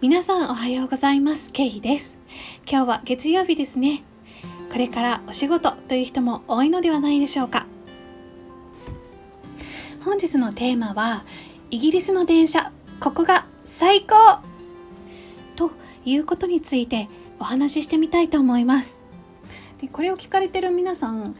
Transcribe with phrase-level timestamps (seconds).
[0.00, 1.50] 皆さんおはようございます。
[1.50, 2.16] ケイです。
[2.70, 4.04] 今日は月曜日ですね。
[4.70, 7.66] これからお仕事という人も多いのではないでしょうか。
[10.04, 11.24] 本日のテーマは
[11.72, 14.38] イギリスの電車ここが最高！
[15.56, 15.72] と
[16.04, 17.08] いうことについて
[17.40, 19.00] お話ししてみたいと思います。
[19.80, 21.34] でこれを聞かれてる皆さん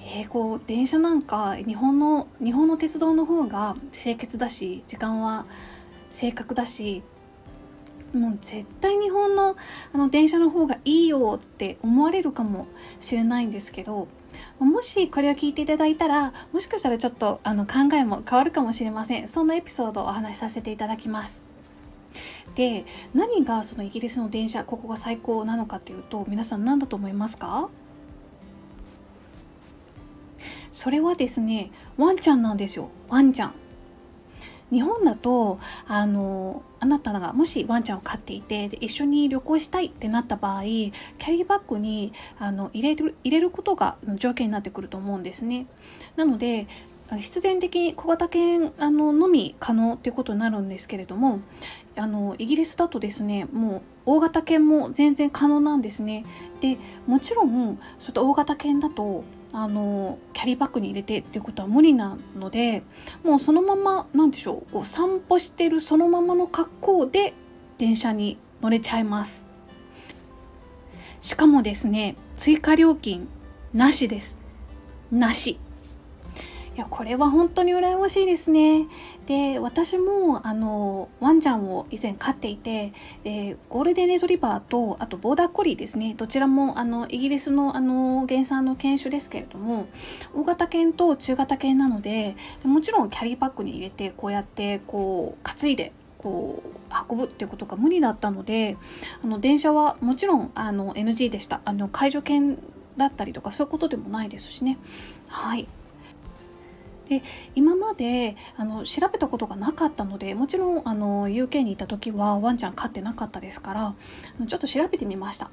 [0.00, 5.46] えー、こう電車なんか日本の日本の鉄道の方が清潔だし時間は
[6.10, 7.04] 正確だし
[8.12, 9.56] もう絶対日本の
[9.92, 12.66] あの電車の方がいいよって思われるかも
[13.00, 14.06] しれないんですけど
[14.58, 19.28] もしこれを聞いていただいたらもしかしたらちょっとあの考えも変わるかもしれません。
[19.28, 21.42] そんなエピソードをお話しさせていただきます。
[22.54, 22.84] で
[23.14, 27.70] 何がそのイギリスの電車ここが最高なのかっていうと皆さん何だと思いますか？
[30.70, 32.90] それはですねワンちゃんなんですよ。
[33.08, 33.54] ワンちゃん。
[34.72, 45.66] 日本だとあのあなたがもしワンちゃんを飼っていてで一緒に旅行したいってなった場合キャリーバッグにあの入れる入れることが条件になってくると思うんですね。
[46.16, 46.66] なので
[47.18, 51.40] 必然的に小型犬あののみ可能ということになるんですけれども
[51.94, 56.24] あのイギリスだとですねもう大型犬も全然可能なんですね。
[56.60, 62.82] でもちろんそういった大型犬だとあのキャリーバッグに入れてっていうことは無理なので
[63.22, 67.34] もうそのまま何でしょうこう散歩してるそのままの格好で
[67.76, 69.46] 電車に乗れちゃいます。
[71.20, 73.28] しかもですね追加料金
[73.74, 74.36] なしです。
[75.10, 75.58] なし。
[76.74, 78.86] いやこれは本当に羨ましいですね。
[79.26, 82.94] で私もあのワンちゃんを以前飼っていて
[83.24, 86.14] でゴールデンレトリバーとあとボーダーコリーですね。
[86.16, 89.86] どちらもあのイギリスのあの原産の犬種ですけれども
[90.34, 98.78] 大型犬と中型犬なのでもちろんキャリーバッグに入れてこうやってこう担いでこう運ぶっていうことが無理だったので
[99.22, 101.60] あの電車はもちろんあの NG でした。
[101.66, 102.56] あの介助犬
[102.96, 104.78] だったりとかそういうことでもないですしね。
[105.28, 105.68] はい。
[107.12, 107.22] で
[107.54, 113.94] 今まであの調べたことがなかったのでもちろんあの UK にいた時はワンちゃん飼ってなかったですから
[114.46, 115.50] ちょっと調べてみました。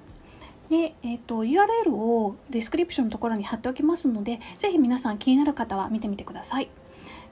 [0.70, 6.70] で、えーと、URL をディスクリプションのところに貼っておきますので是非皆さん気になる方は見てみてください。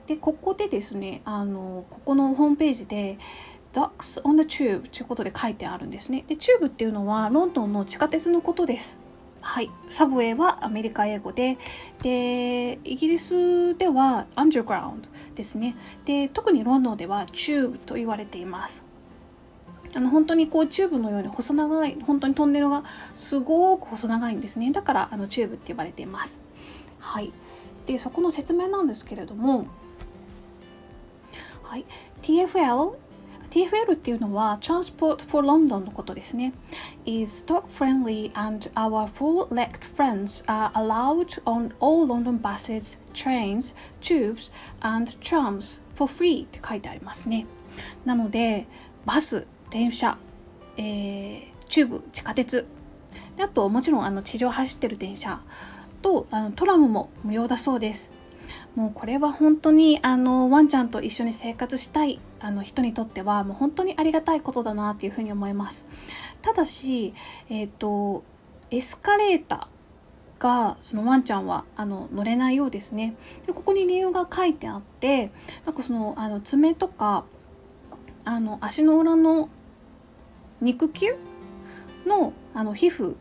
[0.06, 3.18] でここでですねあのここのホームページで
[3.72, 6.24] Dogs on the Tube ということで書いてあるんですね。
[6.26, 8.98] で、チューブっていうのはロンドンの地下鉄のことです。
[9.48, 11.56] はい、サブウェイはアメリカ英語で
[12.02, 15.74] でイギリスではアンダーグラウンドですね。
[16.04, 18.84] で特にロンドンではチューブと言われています。
[19.96, 24.70] あの本当にこうチューブのように細長い本当にトンネルがすごく細長いんですね。
[24.70, 26.40] だからあのチューブって呼ばれています。
[26.98, 27.32] はい。
[27.86, 29.66] でそこの説明なんですけれども
[31.62, 31.86] はい。
[32.20, 32.98] TFL
[33.50, 36.52] TFL っていうのは Transport for London のことですね。
[37.08, 44.52] Is dog friendly and our four-legged friends are allowed on all London buses, trains, tubes
[44.82, 47.46] and trams for free って書いてありますね。
[48.04, 48.66] なので、
[49.06, 50.18] バス、電車、
[50.76, 52.66] えー、チューブ、地下鉄、
[53.36, 55.40] であともちろんあの地上走ってる電車
[56.02, 58.10] とあのトラムも無料だそうです。
[58.74, 65.86] もうこれは本当にあのワンちゃんと一緒に生活したいあの人にとってはもう本当にありがたいことだなっていうふうに思います。
[66.42, 67.14] ただし、
[67.50, 68.22] えーと、
[68.70, 73.16] エスカレーターがそのワンちゃんはあの乗れないようですね。
[73.46, 75.32] でここに理由が書いてあって
[75.66, 77.24] なんかそのあの爪とか
[78.24, 79.48] あの足の裏の
[80.60, 81.16] 肉球
[82.06, 83.16] のあの皮膚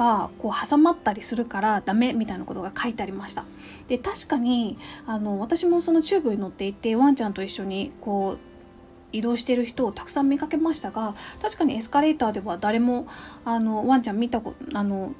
[0.00, 3.44] がこう挟まったりするからダメみたいなことが書いてありました。
[3.86, 8.38] で確かにあの私もそのチューブに乗っていてワンちゃんと一緒にこう
[9.12, 13.06] 移動している人をたくさん見かけましたが確かにエスカレーターでは誰も
[13.44, 15.12] あのワンちゃん見たことあの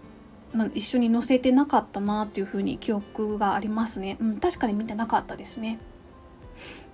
[0.75, 5.79] 一緒に乗せてなかったなっていうふうに記憶がありますね、うん、確かに見てなかったですね。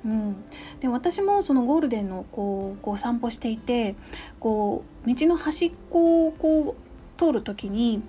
[0.04, 0.36] うん、
[0.80, 3.96] で私もそのゴールデンのこうこう散歩していて
[4.38, 6.85] こう道の端っこをこう
[7.16, 8.02] 通る時に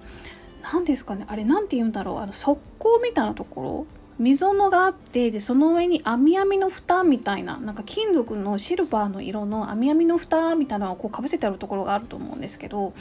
[0.61, 12.93] 何ですかねあれ何て言うんだろうあの側溝みたいなところ溝のがあってでその上に網網の蓋みたいななんか金属のシルバーの色の網網の蓋みたいなのをこうかぶせてあるところがあると思うんですけど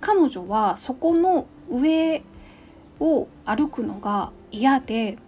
[0.00, 2.22] 彼女はそこの上
[2.98, 5.18] を歩くのが嫌で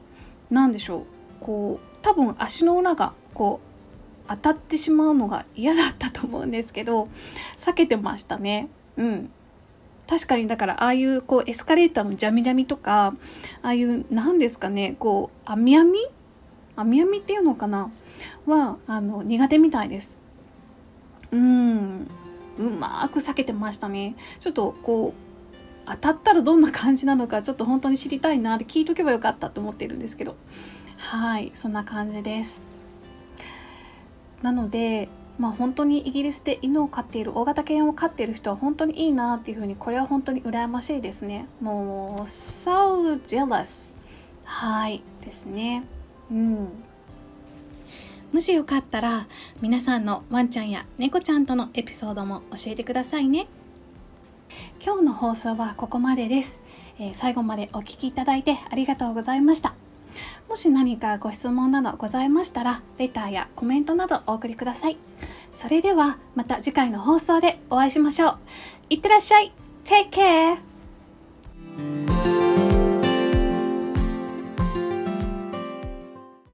[0.51, 1.03] 何でしょう
[1.41, 7.09] こう多分足の裏がこう当たってしまうのが嫌だったと思うんですけど
[7.57, 8.69] 避けてましたね。
[8.97, 9.31] うん
[10.09, 13.15] 確かにだからああいうこうエスカレーターのジャミジャミとか
[13.63, 15.99] ああいう何ですかねこう網網？
[16.77, 17.91] 網網っていうのかな？
[18.47, 20.19] はあの苦手みたいです。
[21.33, 22.09] うん。
[22.59, 24.15] うまく避けてましたね。
[24.41, 25.15] ちょっとこう
[25.87, 30.37] 当たったらどんな感じなのかちょっと本当に知りたいなって聞いとけばよかったと思ってるんですけど。
[30.97, 32.63] はいそんな感じです。
[34.43, 41.47] なのでまあ本当にイギリスで犬を飼っている大型犬を飼っている人は本当にいいなっていうふうにこれは本当に羨ましいですね。
[41.61, 43.95] もう so jealous
[44.45, 45.85] はいですね。
[46.31, 46.69] うん。
[48.33, 49.29] もしよかったら
[49.61, 53.47] 皆さんのワンちゃんや猫ちゃんとのエピソードも教えてくださいね。
[54.85, 56.61] 今日の放送はここまでです、
[56.99, 59.86] えー、最後までお聴きいただいてありがとうございました。
[60.57, 64.97] もし何かご質問などございましたらレターやコメントなどお送りください。
[65.51, 68.39] それではまた次回の放送でお会いしましょう。
[68.89, 69.53] いってらっしゃい。
[69.85, 70.66] Take care!